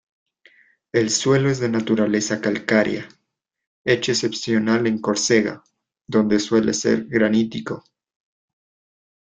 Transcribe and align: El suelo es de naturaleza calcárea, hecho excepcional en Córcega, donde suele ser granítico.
El 0.93 1.11
suelo 1.11 1.47
es 1.51 1.59
de 1.59 1.69
naturaleza 1.69 2.41
calcárea, 2.41 3.07
hecho 3.85 4.11
excepcional 4.11 4.87
en 4.87 4.97
Córcega, 4.97 5.63
donde 6.07 6.39
suele 6.39 6.73
ser 6.73 7.05
granítico. 7.05 7.83